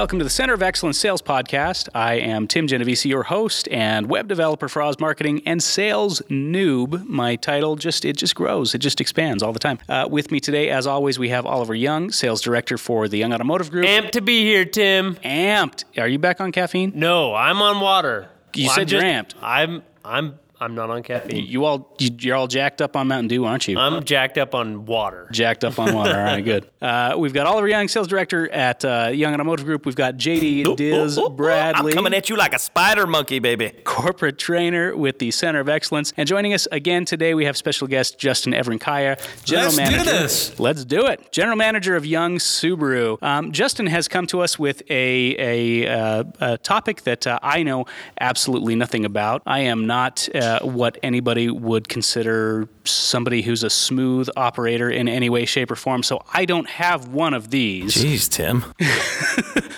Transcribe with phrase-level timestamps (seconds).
[0.00, 1.90] Welcome to the Center of Excellence Sales Podcast.
[1.94, 7.04] I am Tim Genovese, your host and web developer for Oz Marketing and sales noob.
[7.06, 9.78] My title just it just grows, it just expands all the time.
[9.90, 13.34] Uh, with me today, as always, we have Oliver Young, sales director for the Young
[13.34, 13.84] Automotive Group.
[13.84, 15.16] Amped to be here, Tim.
[15.16, 15.84] Amped.
[15.98, 16.92] Are you back on caffeine?
[16.94, 18.30] No, I'm on water.
[18.54, 19.42] You Well, said I'm you're just- amped.
[19.42, 21.46] I'm I'm I'm not on caffeine.
[21.46, 23.78] You all you, you're all jacked up on Mountain Dew, aren't you?
[23.78, 25.26] I'm jacked up on water.
[25.32, 26.10] jacked up on water.
[26.16, 26.66] All right, good.
[26.80, 29.84] Uh, we've got Oliver Young, sales director at uh, Young Automotive Group.
[29.84, 31.92] We've got JD Diz Bradley.
[31.92, 33.70] I'm coming at you like a spider monkey, baby.
[33.84, 36.14] corporate trainer with the Center of Excellence.
[36.16, 40.04] And joining us again today, we have special guest Justin Evrankaya, general Let's do manager.
[40.10, 40.58] this.
[40.58, 41.30] Let's do it.
[41.30, 43.22] General manager of Young Subaru.
[43.22, 47.62] Um, Justin has come to us with a a, uh, a topic that uh, I
[47.62, 47.84] know
[48.18, 49.42] absolutely nothing about.
[49.44, 55.30] I am not uh, what anybody would consider somebody who's a smooth operator in any
[55.30, 56.02] way, shape, or form.
[56.02, 57.94] So I don't have one of these.
[57.94, 58.64] Jeez, Tim.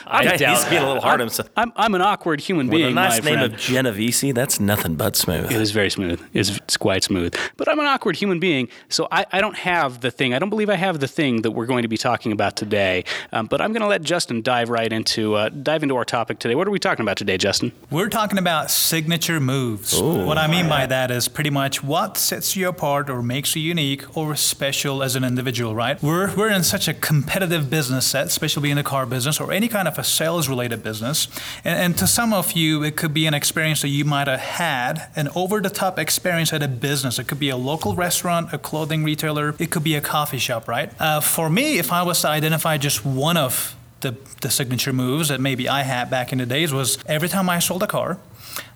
[0.07, 1.49] I yeah, doubt he's being a little hard on himself.
[1.57, 2.93] I'm, I'm an awkward human With being.
[2.93, 3.55] a nice my name friend.
[3.55, 5.51] of Genovese, that's nothing but smooth.
[5.51, 6.21] It is very smooth.
[6.35, 7.35] It's, it's quite smooth.
[7.57, 10.35] But I'm an awkward human being, so I, I don't have the thing.
[10.35, 13.05] I don't believe I have the thing that we're going to be talking about today.
[13.33, 16.39] Um, but I'm going to let Justin dive right into uh, dive into our topic
[16.39, 16.55] today.
[16.55, 17.73] What are we talking about today, Justin?
[17.91, 19.99] We're talking about signature moves.
[19.99, 23.63] what I mean by that is pretty much what sets you apart or makes you
[23.63, 26.03] unique or special as an individual, right?
[26.03, 29.69] We're, we're in such a competitive business set, especially in the car business or any
[29.69, 31.29] kind of a sales related business.
[31.65, 34.41] And, and to some of you, it could be an experience that you might have
[34.41, 37.19] had, an over the top experience at a business.
[37.19, 40.69] It could be a local restaurant, a clothing retailer, it could be a coffee shop,
[40.69, 40.93] right?
[41.01, 45.29] Uh, for me, if I was to identify just one of the, the signature moves
[45.29, 48.19] that maybe I had back in the days was every time I sold a car,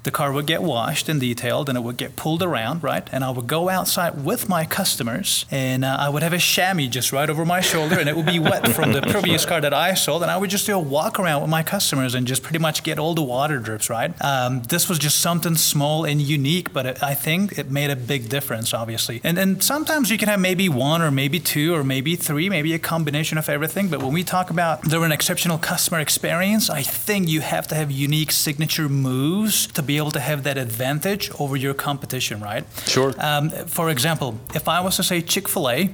[0.07, 3.07] the car would get washed and detailed and it would get pulled around, right?
[3.13, 6.89] And I would go outside with my customers and uh, I would have a chamois
[6.89, 9.75] just right over my shoulder and it would be wet from the previous car that
[9.75, 10.23] I sold.
[10.23, 12.83] And I would just do a walk around with my customers and just pretty much
[12.85, 14.15] get all the water drips, right?
[14.23, 17.97] Um, this was just something small and unique, but it, I think it made a
[17.97, 19.21] big difference, obviously.
[19.25, 22.73] And, and sometimes you can have maybe one or maybe two or maybe three, maybe
[22.73, 23.89] a combination of everything.
[23.89, 27.75] But when we talk about there an exceptional customer experience, I think you have to
[27.75, 32.65] have unique signature moves to be able to have that advantage over your competition, right?
[32.87, 33.15] Sure.
[33.19, 35.91] Um, for example, if I was to say Chick fil A,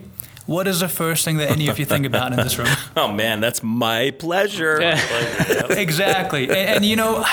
[0.47, 2.69] what is the first thing that any of you think about in this room?
[2.97, 4.81] Oh man, that's my pleasure.
[5.71, 6.45] exactly.
[6.45, 7.25] And, and, you know,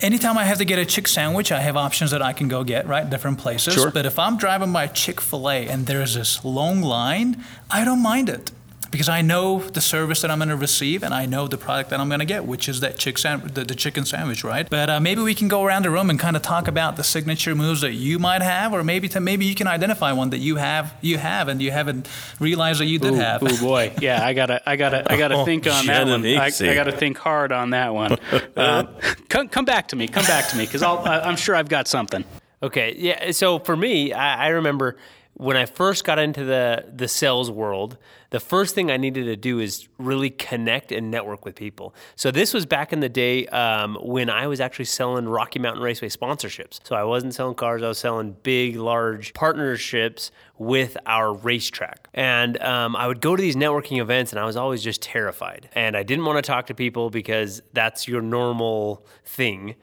[0.00, 2.64] anytime I have to get a chick sandwich, I have options that I can go
[2.64, 3.08] get, right?
[3.08, 3.74] Different places.
[3.74, 3.90] Sure.
[3.90, 8.02] But if I'm driving by Chick fil A and there's this long line, I don't
[8.02, 8.50] mind it.
[8.94, 11.90] Because I know the service that I'm going to receive, and I know the product
[11.90, 14.70] that I'm going to get, which is that chick san- the, the chicken sandwich, right?
[14.70, 17.02] But uh, maybe we can go around the room and kind of talk about the
[17.02, 20.38] signature moves that you might have, or maybe to, maybe you can identify one that
[20.38, 23.42] you have, you have, and you haven't realized that you did Ooh, have.
[23.42, 26.24] Oh boy, yeah, I gotta, I gotta, I gotta Oh, think on that one.
[26.24, 28.16] I, I gotta think hard on that one.
[28.56, 28.84] Uh,
[29.28, 30.06] come, come back to me.
[30.06, 32.24] Come back to me, because I'm sure I've got something.
[32.62, 33.32] Okay, yeah.
[33.32, 34.96] So for me, I, I remember
[35.34, 37.98] when I first got into the the sales world,
[38.30, 41.94] the first thing I needed to do is really connect and network with people.
[42.14, 45.82] So this was back in the day um, when I was actually selling Rocky Mountain
[45.82, 46.80] Raceway sponsorships.
[46.84, 52.08] So I wasn't selling cars; I was selling big, large partnerships with our racetrack.
[52.14, 55.68] And um, I would go to these networking events, and I was always just terrified.
[55.72, 59.74] And I didn't want to talk to people because that's your normal thing.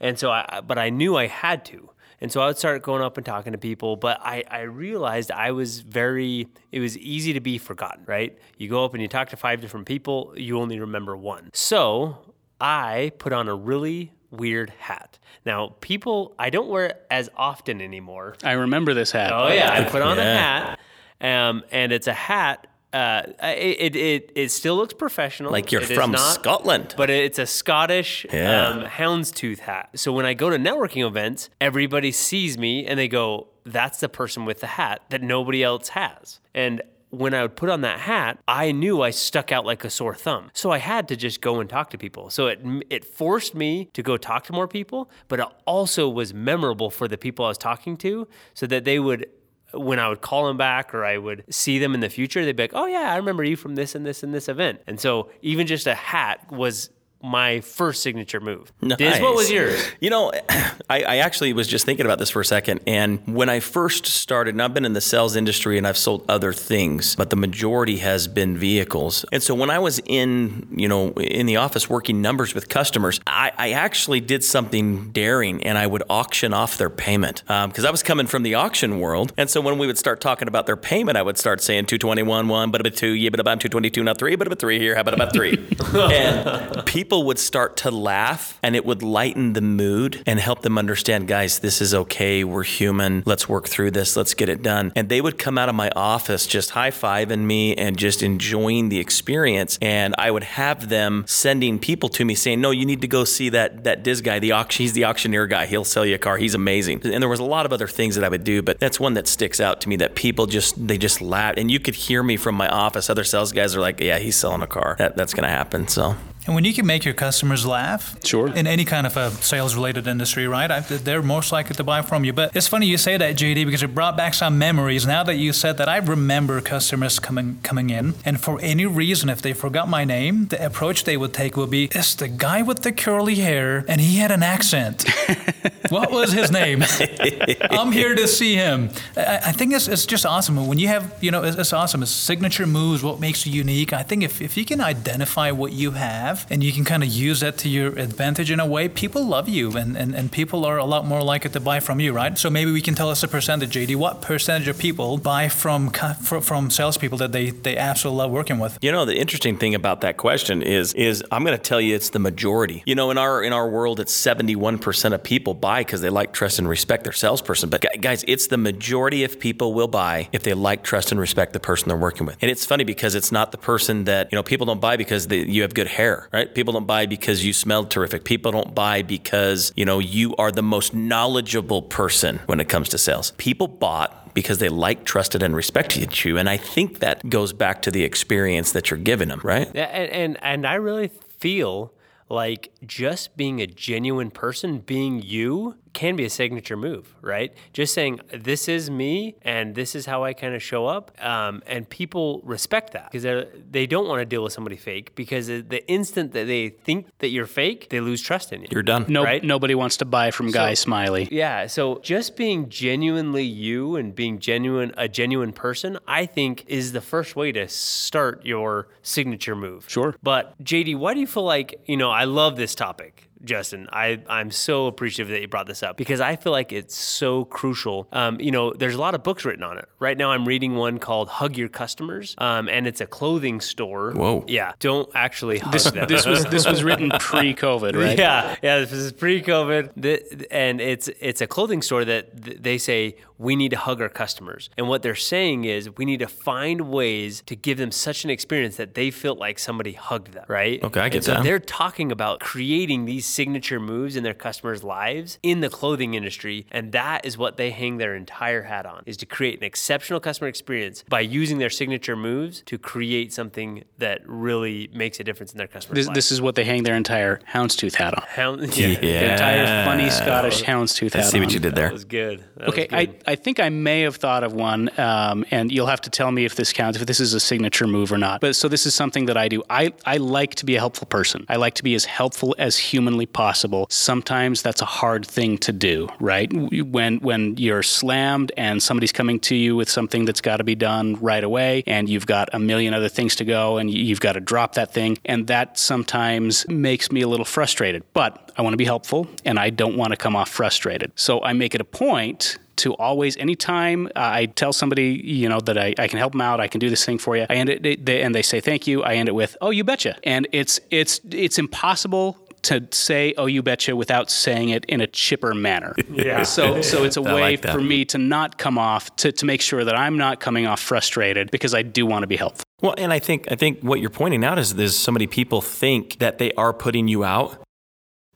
[0.00, 1.90] And so I, but I knew I had to.
[2.20, 5.30] And so I would start going up and talking to people, but I, I realized
[5.30, 8.36] I was very, it was easy to be forgotten, right?
[8.56, 11.50] You go up and you talk to five different people, you only remember one.
[11.52, 12.18] So
[12.60, 15.18] I put on a really weird hat.
[15.44, 18.34] Now, people, I don't wear it as often anymore.
[18.42, 19.32] I remember this hat.
[19.32, 20.78] Oh, yeah, I put on a hat,
[21.20, 22.66] um, and it's a hat.
[22.92, 25.52] Uh, it, it, it, still looks professional.
[25.52, 26.94] Like you're It from not- Scotland.
[26.96, 28.66] but it's a Scottish Yeah.
[28.68, 29.90] um, houndstooth hat.
[29.94, 34.08] So when I go to networking events, everybody sees me and they go, "That's the
[34.08, 36.80] person with the hat that nobody else has." And
[37.10, 40.14] when I would put on that hat, I knew I stuck out like a sore
[40.14, 40.50] thumb.
[40.52, 42.30] So I had to just go and talk to people.
[42.30, 46.32] So it it forced me to go talk to more people, but it also was
[46.32, 49.26] memorable for the people I was talking to, so that they would
[49.72, 52.56] when I would call them back or I would see them in the future, they'd
[52.56, 54.98] be like, "Oh yeah, I remember you from this and this and this event." And
[54.98, 56.90] so even just a hat was
[57.22, 58.72] my first signature move.
[58.80, 59.84] Diz, what was yours?
[60.00, 60.32] You know,
[60.90, 62.80] I, I actually was just thinking about this for a second.
[62.86, 66.24] And when I first started, and I've been in the sales industry and I've sold
[66.28, 69.24] other things, but the majority has been vehicles.
[69.32, 73.20] And so when I was in, you know, in the office working numbers with customers,
[73.26, 77.84] I, I actually did something daring and I would auction off their payment um, because
[77.84, 79.32] I was coming from the auction world.
[79.36, 82.48] And so when we would start talking about their payment, I would start saying 221,
[82.48, 85.00] one, but about two, yeah, but about 222, not three, but about three here, how
[85.00, 85.66] about about three?
[85.94, 90.60] and people people would start to laugh and it would lighten the mood and help
[90.60, 92.44] them understand, guys, this is okay.
[92.44, 93.22] We're human.
[93.24, 94.14] Let's work through this.
[94.14, 94.92] Let's get it done.
[94.94, 98.90] And they would come out of my office just high fiving me and just enjoying
[98.90, 99.78] the experience.
[99.80, 103.24] And I would have them sending people to me saying, no, you need to go
[103.24, 105.64] see that, that Diz guy, the auction, he's the auctioneer guy.
[105.64, 106.36] He'll sell you a car.
[106.36, 107.00] He's amazing.
[107.06, 109.14] And there was a lot of other things that I would do, but that's one
[109.14, 111.54] that sticks out to me that people just, they just laugh.
[111.56, 113.08] And you could hear me from my office.
[113.08, 114.96] Other sales guys are like, yeah, he's selling a car.
[114.98, 115.88] That, that's going to happen.
[115.88, 116.14] So
[116.48, 118.48] And when you can make your customers laugh, Sure.
[118.48, 120.70] in any kind of a sales-related industry, right?
[120.70, 122.32] I, they're most likely to buy from you.
[122.32, 125.06] But it's funny you say that, JD, because it brought back some memories.
[125.06, 129.28] Now that you said that, I remember customers coming coming in, and for any reason,
[129.28, 132.62] if they forgot my name, the approach they would take would be, "It's the guy
[132.62, 135.04] with the curly hair, and he had an accent.
[135.90, 136.82] what was his name?
[137.70, 141.12] I'm here to see him." I, I think it's, it's just awesome when you have,
[141.20, 142.02] you know, it's, it's awesome.
[142.02, 143.92] It's signature moves, what makes you unique.
[143.92, 147.08] I think if if you can identify what you have and you can kind of
[147.08, 150.64] use that to your advantage in a way, people love you and, and, and people
[150.64, 152.36] are a lot more likely to buy from you, right?
[152.38, 153.96] So maybe we can tell us a percentage, JD.
[153.96, 158.78] What percentage of people buy from from salespeople that they, they absolutely love working with?
[158.82, 161.94] You know, the interesting thing about that question is is I'm going to tell you
[161.94, 162.82] it's the majority.
[162.86, 166.32] You know, in our in our world, it's 71% of people buy because they like,
[166.32, 167.70] trust, and respect their salesperson.
[167.70, 171.52] But guys, it's the majority of people will buy if they like, trust, and respect
[171.52, 172.36] the person they're working with.
[172.40, 175.28] And it's funny because it's not the person that you know people don't buy because
[175.28, 176.54] they, you have good hair, right?
[176.54, 178.24] People don't buy because you smell terrific.
[178.24, 182.88] People don't buy because you know you are the most knowledgeable person when it comes
[182.90, 183.32] to sales.
[183.32, 186.38] People bought because they like, trusted, and respected you.
[186.38, 189.70] And I think that goes back to the experience that you're giving them, right?
[189.74, 191.92] Yeah, and, and and I really feel
[192.28, 197.52] like just being a genuine person, being you, can be a signature move, right?
[197.72, 201.62] Just saying this is me and this is how I kind of show up, um,
[201.66, 205.46] and people respect that because they they don't want to deal with somebody fake because
[205.46, 208.68] the instant that they think that you're fake, they lose trust in you.
[208.70, 209.06] You're done.
[209.08, 209.42] No, Right?
[209.42, 211.28] Nobody wants to buy from Guy Smiley.
[211.30, 216.92] Yeah, so just being genuinely you and being genuine a genuine person, I think is
[216.92, 219.84] the first way to start your signature move.
[219.88, 220.14] Sure.
[220.22, 223.28] But JD, why do you feel like, you know, I love this topic.
[223.44, 226.96] Justin, I, I'm so appreciative that you brought this up because I feel like it's
[226.96, 228.08] so crucial.
[228.12, 229.88] Um, you know, there's a lot of books written on it.
[229.98, 234.12] Right now, I'm reading one called Hug Your Customers, um, and it's a clothing store.
[234.12, 234.44] Whoa.
[234.48, 236.06] Yeah, don't actually hug This, them.
[236.08, 238.18] this was this was written pre-COVID, right?
[238.18, 238.78] Yeah, yeah.
[238.80, 243.76] This is pre-COVID, and it's it's a clothing store that they say we need to
[243.78, 247.78] hug our customers, and what they're saying is we need to find ways to give
[247.78, 250.82] them such an experience that they feel like somebody hugged them, right?
[250.82, 251.44] Okay, I get and so that.
[251.44, 256.66] They're talking about creating these signature moves in their customers' lives in the clothing industry,
[256.70, 260.20] and that is what they hang their entire hat on: is to create an exceptional
[260.20, 265.52] customer experience by using their signature moves to create something that really makes a difference
[265.52, 266.14] in their customers' This, lives.
[266.16, 268.24] this is what they hang their entire houndstooth hat on.
[268.28, 271.44] Hound- The entire funny Scottish houndstooth I hat see on.
[271.44, 271.92] what you did That there.
[271.92, 272.44] was good.
[272.56, 273.22] That Okay, was good.
[273.26, 276.44] I think I may have thought of one, um, and you'll have to tell me
[276.44, 278.40] if this counts, if this is a signature move or not.
[278.40, 279.62] But so this is something that I do.
[279.68, 281.44] I, I like to be a helpful person.
[281.48, 283.86] I like to be as helpful as humanly possible.
[283.90, 286.50] Sometimes that's a hard thing to do, right?
[286.52, 290.74] When when you're slammed and somebody's coming to you with something that's got to be
[290.74, 294.32] done right away, and you've got a million other things to go, and you've got
[294.32, 298.04] to drop that thing, and that sometimes makes me a little frustrated.
[298.12, 301.12] But I want to be helpful, and I don't want to come off frustrated.
[301.14, 305.60] So I make it a point to always, anytime uh, I tell somebody, you know,
[305.60, 307.54] that I, I can help them out, I can do this thing for you, I
[307.54, 309.84] end it, they, they, and they say thank you, I end it with, oh, you
[309.84, 310.16] betcha.
[310.24, 315.06] And it's, it's, it's impossible to say, oh, you betcha, without saying it in a
[315.06, 315.94] chipper manner.
[316.08, 316.44] Yeah.
[316.48, 319.44] So, so it's a I way like for me to not come off, to, to
[319.44, 322.64] make sure that I'm not coming off frustrated because I do want to be helpful.
[322.80, 325.60] Well, and I think I think what you're pointing out is there's so many people
[325.60, 327.62] think that they are putting you out.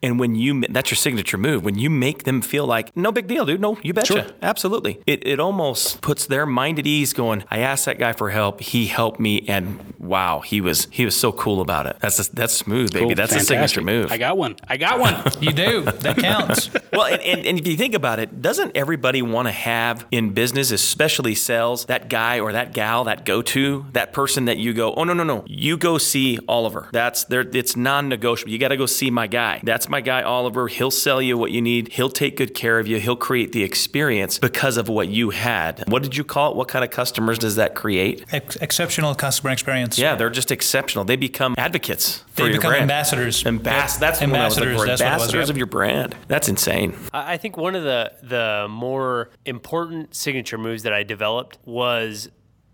[0.03, 3.27] And when you that's your signature move, when you make them feel like no big
[3.29, 3.61] deal, dude.
[3.61, 4.27] No, you betcha, Sure.
[4.43, 5.01] absolutely.
[5.07, 7.13] It it almost puts their mind at ease.
[7.13, 8.61] Going, I asked that guy for help.
[8.61, 11.97] He helped me, and wow, he was he was so cool about it.
[12.01, 13.07] That's a, that's smooth, baby.
[13.07, 14.11] Cool, that's a signature move.
[14.11, 14.57] I got one.
[14.69, 15.15] I got one.
[15.43, 15.83] You do.
[15.83, 16.71] That counts.
[16.93, 20.31] well, and, and, and if you think about it, doesn't everybody want to have in
[20.31, 24.73] business, especially sales, that guy or that gal, that go to, that person that you
[24.73, 26.89] go, oh, no, no, no, you go see Oliver.
[26.93, 28.53] That's there, it's non negotiable.
[28.53, 29.61] You got to go see my guy.
[29.65, 30.67] That's my guy, Oliver.
[30.67, 33.63] He'll sell you what you need, he'll take good care of you, he'll create the
[33.63, 35.85] experience because of what you had.
[35.87, 36.57] What did you call it?
[36.57, 38.25] What kind of customers does that create?
[38.33, 39.99] Ex- exceptional customer experience.
[39.99, 41.05] Yeah, they're just exceptional.
[41.05, 42.83] They become advocates for They your become brand.
[42.83, 43.45] ambassadors.
[43.47, 45.51] Ambas- that's the one I was looking Ambassadors, that's what it was, Ambassadors yep.
[45.51, 46.17] of your brand.
[46.27, 46.95] That's insane.
[47.13, 52.29] I I think one of the the more important signature moves that I developed was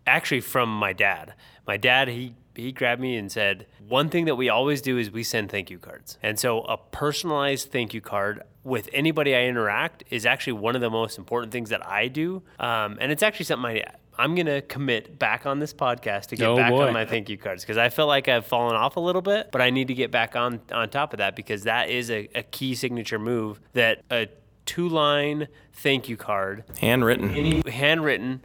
[0.06, 1.34] actually from my dad.
[1.66, 5.10] My dad, he he grabbed me and said, "One thing that we always do is
[5.10, 9.44] we send thank you cards." And so a personalized thank you card with anybody I
[9.44, 12.42] interact is actually one of the most important things that I do.
[12.60, 13.84] Um, and it's actually something I
[14.20, 16.88] I'm gonna commit back on this podcast to get Oh, back boy.
[16.88, 19.50] on my thank you cards because I feel like I've fallen off a little bit,
[19.52, 22.28] but I need to get back on on top of that because that is a,
[22.34, 24.26] a key signature move that a
[24.66, 27.30] two line thank you card, Handwritten.
[27.34, 28.42] any handwritten,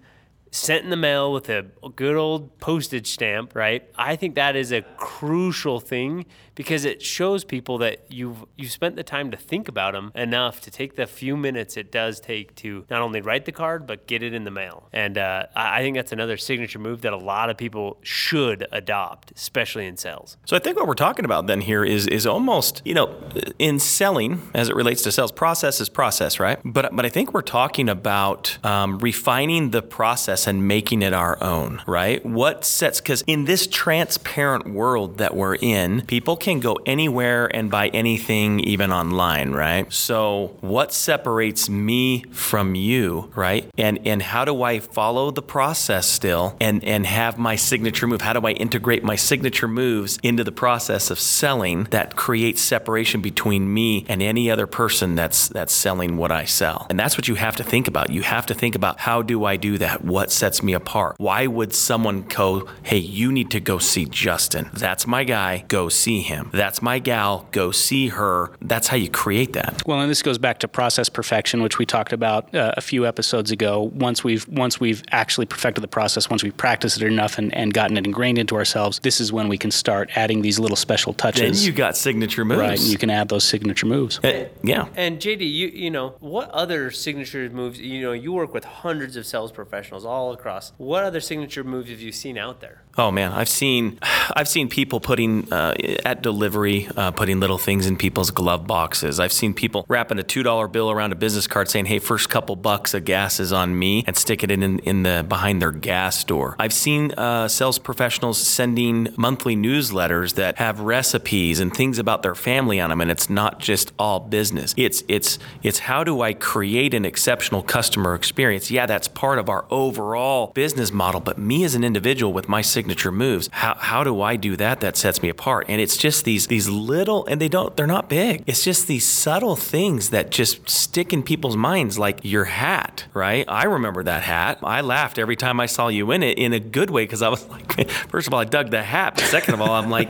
[0.53, 3.83] sent in the mail with a good old postage stamp, right?
[3.98, 8.95] I think that is a crucial thing because it shows people that you've you've spent
[8.95, 12.55] the time to think about them enough to take the few minutes it does take
[12.55, 14.89] to not only write the card but get it in the mail.
[14.93, 19.31] And uh, I think that's another signature move that a lot of people should adopt,
[19.36, 20.38] especially in sales.
[20.45, 23.15] So I think what we're talking about then here is is almost you know
[23.60, 27.33] in selling as it relates to sales process is process right but but I think
[27.33, 33.00] we're talking about um, refining the process and making it our own right what sets
[33.00, 38.59] because in this transparent world that we're in people can go anywhere and buy anything
[38.59, 39.91] even online right?
[39.91, 43.69] So what separates me from you right?
[43.77, 48.21] And and how do I follow the process still and and have my signature move?
[48.21, 53.21] How do I integrate my signature moves into the process of selling that creates separation
[53.21, 56.88] between me and any other person that's that's selling what I sell?
[56.89, 58.09] And that's what you have to think about.
[58.09, 60.03] You have to think about how do I do that?
[60.03, 61.15] What sets me apart?
[61.19, 64.69] Why would someone go hey you need to go see Justin.
[64.73, 65.63] That's my guy.
[65.67, 69.99] Go see him that's my gal go see her that's how you create that Well,
[69.99, 73.51] and this goes back to process perfection, which we talked about uh, a few episodes
[73.51, 73.91] ago.
[73.93, 77.73] Once we've once we've actually perfected the process, once we've practiced it enough and, and
[77.73, 81.13] gotten it ingrained into ourselves, this is when we can start adding these little special
[81.13, 81.41] touches.
[81.41, 81.67] then touches.
[81.67, 84.19] you got signature moves right, and you can add those signature moves.
[84.23, 87.79] Uh, yeah And JD, you you know what other signature moves?
[87.79, 90.73] You know, you work with hundreds of sales professionals all across.
[90.77, 92.83] What other signature moves have you seen out there?
[92.97, 93.99] Oh man, I've seen,
[94.35, 95.73] I've seen people putting uh,
[96.05, 99.20] at delivery, uh, putting little things in people's glove boxes.
[99.20, 102.30] I've seen people wrapping a two dollar bill around a business card, saying, "Hey, first
[102.30, 105.72] couple bucks of gas is on me," and sticking it in in the behind their
[105.72, 106.56] gas door.
[106.58, 112.36] I've seen uh, sales professionals sending monthly newsletters that have recipes and things about their
[112.36, 114.74] family on them, and it's not just all business.
[114.77, 118.72] It's it's it's how do I create an exceptional customer experience?
[118.72, 122.62] Yeah, that's part of our overall business model, but me as an individual with my
[122.62, 124.80] signature moves, how, how do I do that?
[124.80, 125.65] That sets me apart.
[125.68, 128.43] And it's just these these little, and they don't, they're not big.
[128.48, 133.46] It's just these subtle things that just stick in people's minds, like your hat, right?
[133.48, 134.60] I remember that hat.
[134.63, 137.29] I laughed every time I saw you in it in a good way because I
[137.29, 139.20] was like, first of all, I dug the hat.
[139.20, 140.10] Second of all, I'm like,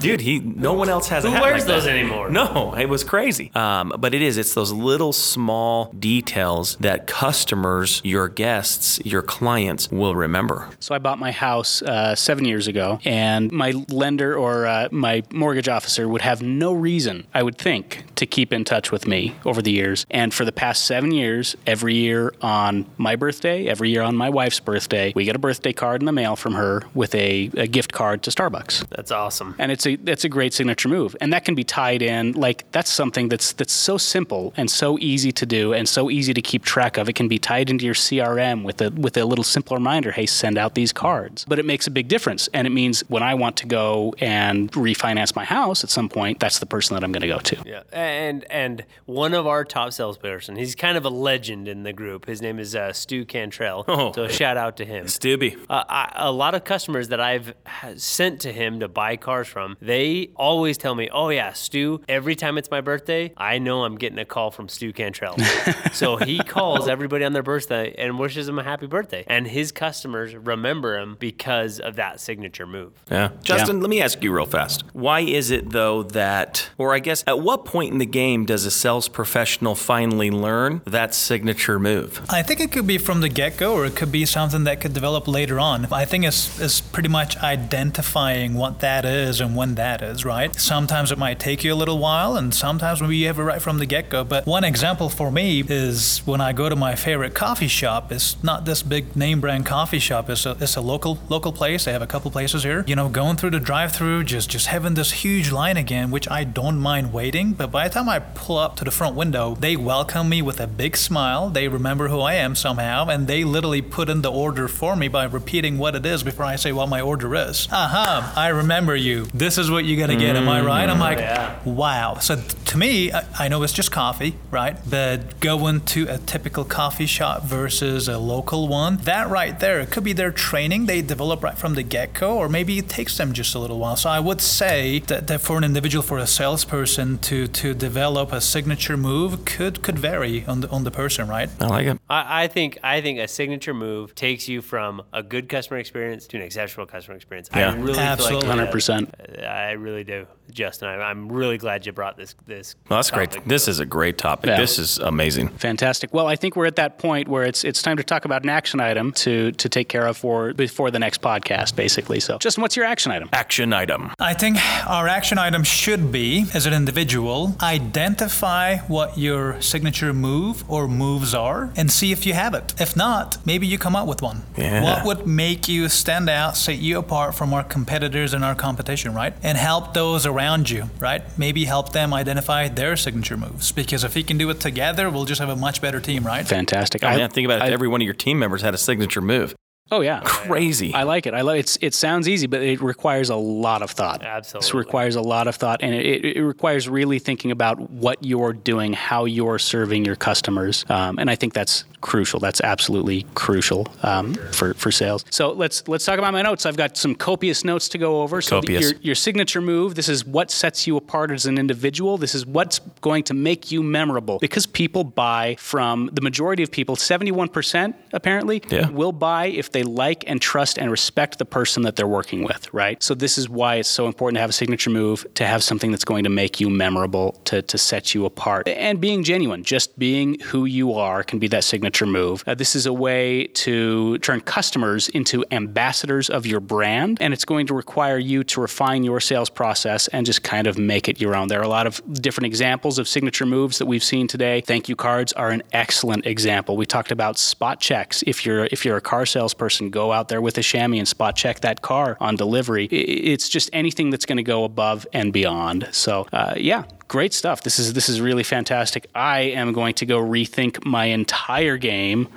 [0.00, 1.96] dude, he, no one else has a Who hat wears like those that.
[1.96, 2.30] anymore?
[2.30, 3.50] No, it was crazy.
[3.54, 4.36] Um, but it is.
[4.38, 10.68] It's those little small details that customers, your guests, your clients will remember.
[10.80, 15.22] So I bought my house uh, seven years ago, and my lender or uh, my
[15.32, 19.34] mortgage officer would have no reason, I would think, to keep in touch with me
[19.44, 20.06] over the years.
[20.10, 24.30] And for the past seven years, every year on my birthday, every year on my
[24.30, 27.66] wife's birthday, we get a birthday card in the mail from her with a, a
[27.66, 28.88] gift card to Starbucks.
[28.88, 29.54] That's awesome.
[29.58, 32.70] and it's a that's a great signature move and that can be tied in like
[32.72, 36.42] that's something that's that's so simple and so easy to do and so easy to
[36.42, 39.44] keep track of it can be tied into your CRM with a with a little
[39.44, 42.70] simple reminder hey send out these cards but it makes a big difference and it
[42.70, 46.66] means when I want to go and refinance my house at some point that's the
[46.66, 50.56] person that I'm going to go to Yeah, and and one of our top salesperson,
[50.56, 52.26] he's kind of a legend in the group.
[52.26, 53.84] His name is uh, Stu Cantrell.
[53.88, 54.12] Oh.
[54.12, 55.08] So shout out to him.
[55.08, 55.56] Stubby.
[55.70, 57.54] Uh, I, a lot of customers that I've
[57.96, 62.00] sent to him to buy cars from, they always tell me, "Oh yeah, Stu.
[62.08, 65.36] Every time it's my birthday, I know I'm getting a call from Stu Cantrell."
[65.92, 69.72] so he calls everybody on their birthday and wishes them a happy birthday, and his
[69.72, 72.92] customers remember him because of that signature move.
[73.10, 73.30] Yeah.
[73.42, 74.84] Justin, let me ask you real fast.
[74.92, 78.64] Why is it though that, or I guess at what point in the game does
[78.64, 82.24] a sales professional finally learn that signature move?
[82.28, 84.80] I think it could be from the get go, or it could be something that
[84.80, 85.86] could develop later on.
[85.92, 90.54] I think it's, it's pretty much identifying what that is and when that is, right?
[90.54, 93.60] Sometimes it might take you a little while, and sometimes maybe you have it right
[93.60, 94.24] from the get go.
[94.24, 98.12] But one example for me is when I go to my favorite coffee shop.
[98.12, 101.84] It's not this big name brand coffee shop, it's a, it's a local local place.
[101.84, 102.84] They have a couple places here.
[102.86, 106.30] You know, going through the drive through, just, just having this huge line again, which
[106.30, 107.52] I don't mind waiting.
[107.52, 110.60] But by the time I pull up to the front window, they welcome me with
[110.60, 111.50] a big smile.
[111.50, 115.08] They remember who I am somehow, and they literally put in the order for me
[115.08, 117.68] by repeating what it is before I say what my order is.
[117.72, 119.26] Aha, I remember you.
[119.34, 120.36] This this is what you're gonna get.
[120.36, 120.66] Am I mm.
[120.66, 120.88] right?
[120.88, 122.18] I'm like, wow.
[122.18, 124.76] So th- to me, I, I know it's just coffee, right?
[124.88, 129.90] But going to a typical coffee shop versus a local one, that right there, it
[129.90, 133.16] could be their training they develop right from the get go, or maybe it takes
[133.16, 133.96] them just a little while.
[133.96, 138.32] So I would say that, that for an individual, for a salesperson to to develop
[138.32, 141.48] a signature move could could vary on the on the person, right?
[141.60, 141.98] I like it.
[142.10, 146.26] I, I think I think a signature move takes you from a good customer experience
[146.26, 147.48] to an exceptional customer experience.
[147.54, 147.70] Yeah.
[147.70, 148.46] I really Absolutely.
[148.46, 149.42] feel like 100%.
[149.46, 150.88] I really do, Justin.
[150.88, 152.74] I, I'm really glad you brought this this.
[152.88, 153.30] Well, that's great.
[153.30, 153.48] topic.
[153.48, 154.48] This is a great topic.
[154.48, 154.58] Yeah.
[154.60, 155.48] This is amazing.
[155.48, 156.12] Fantastic.
[156.12, 158.48] Well, I think we're at that point where it's it's time to talk about an
[158.50, 162.20] action item to to take care of for before the next podcast, basically.
[162.20, 163.28] So, Justin, what's your action item?
[163.32, 164.12] Action item.
[164.18, 170.64] I think our action item should be, as an individual, identify what your signature move
[170.68, 172.74] or moves are and see if you have it.
[172.80, 174.42] If not, maybe you come up with one.
[174.56, 174.82] Yeah.
[174.82, 179.14] What would make you stand out, set you apart from our competitors and our competition,
[179.14, 179.34] right?
[179.42, 181.22] And help those around you, right?
[181.38, 183.70] Maybe help them identify their signature moves.
[183.72, 186.46] Because if we can do it together, we'll just have a much better team, right?
[186.46, 187.04] Fantastic.
[187.04, 187.64] Oh, I- man, think about it.
[187.64, 189.54] I- If every one of your team members had a signature move.
[189.92, 190.20] Oh yeah.
[190.24, 190.92] Crazy.
[190.92, 191.34] I like it.
[191.34, 191.78] I love it's.
[191.80, 194.22] It sounds easy, but it requires a lot of thought.
[194.24, 194.64] Absolutely.
[194.66, 198.52] This requires a lot of thought, and it, it requires really thinking about what you're
[198.52, 202.40] doing, how you're serving your customers, um, and I think that's crucial.
[202.40, 205.24] That's absolutely crucial um, for for sales.
[205.30, 206.66] So let's let's talk about my notes.
[206.66, 208.42] I've got some copious notes to go over.
[208.42, 208.90] So the- Copious.
[208.90, 209.94] your your signature move.
[209.94, 212.18] This is what sets you apart as an individual.
[212.18, 216.72] This is what's going to make you memorable because people buy from the majority of
[216.72, 216.96] people.
[216.96, 218.88] Seventy one percent apparently Yeah.
[218.90, 222.72] will buy if they like and trust and respect the person that they're working with,
[222.72, 223.02] right?
[223.02, 225.90] So this is why it's so important to have a signature move, to have something
[225.90, 228.66] that's going to make you memorable, to, to set you apart.
[228.68, 232.42] And being genuine, just being who you are can be that signature move.
[232.46, 237.44] Uh, this is a way to turn customers into ambassadors of your brand, and it's
[237.44, 241.20] going to require you to refine your sales process and just kind of make it
[241.20, 241.48] your own.
[241.48, 244.62] There are a lot of different examples of signature moves that we've seen today.
[244.62, 246.78] Thank you cards are an excellent example.
[246.78, 248.24] We talked about spot checks.
[248.26, 251.36] If you're if you're a car salesperson, go out there with a chamois and spot
[251.36, 252.86] check that car on delivery.
[252.86, 255.88] It's just anything that's going to go above and beyond.
[255.92, 256.84] So uh, yeah.
[257.08, 257.62] Great stuff.
[257.62, 259.06] This is this is really fantastic.
[259.14, 262.28] I am going to go rethink my entire game,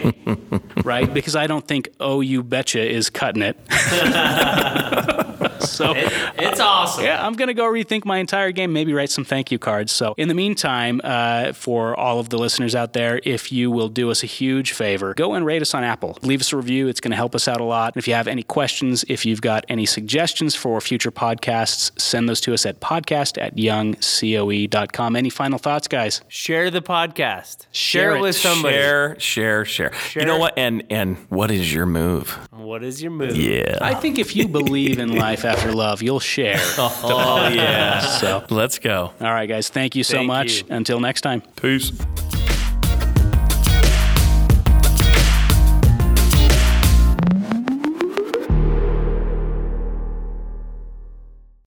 [0.84, 1.12] right?
[1.12, 3.58] Because I don't think "Oh You Betcha" is cutting it.
[5.60, 7.04] so It's awesome.
[7.04, 8.72] yeah, I'm gonna go rethink my entire game.
[8.72, 9.92] Maybe write some thank you cards.
[9.92, 13.90] So in the meantime, uh, for all of the listeners out there, if you will
[13.90, 16.18] do us a huge favor, go and rate us on Apple.
[16.22, 16.88] Leave us a review.
[16.88, 17.98] It's going to help us out a lot.
[17.98, 22.40] If you have any questions, if you've got any suggestions for future podcasts, send those
[22.42, 23.58] to us at podcast at
[24.68, 25.16] youngcoe.com.
[25.16, 26.22] Any final thoughts, guys?
[26.28, 27.66] Share the podcast.
[27.72, 28.20] Share Share, it.
[28.20, 28.76] it with somebody.
[28.76, 29.92] Share, share, share,
[30.22, 30.54] You know what?
[30.58, 32.32] And and what is your move?
[32.52, 33.36] What is your move?
[33.36, 33.78] Yeah.
[33.82, 36.58] I think if you believe in life after love, you'll share.
[36.78, 38.00] oh yeah.
[38.00, 39.14] So, Let's go.
[39.20, 40.62] all right, guys, thank you so Thank much.
[40.62, 40.68] you.
[40.70, 41.42] Until next time.
[41.56, 41.92] Peace.